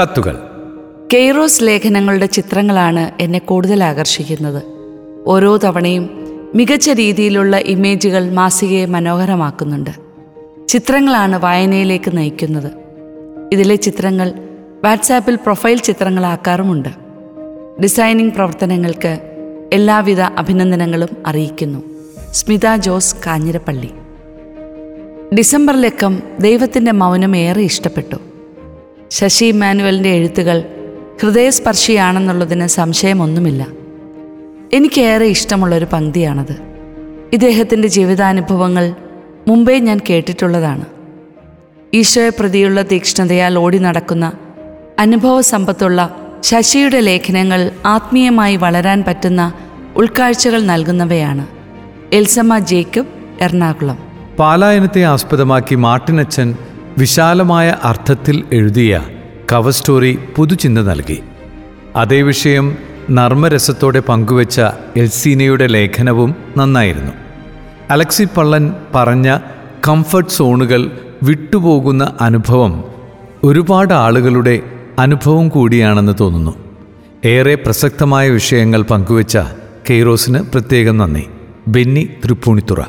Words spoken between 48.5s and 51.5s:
വളരാൻ പറ്റുന്ന ഉൾക്കാഴ്ചകൾ നൽകുന്നവയാണ്